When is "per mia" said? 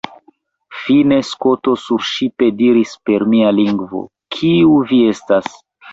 3.11-3.53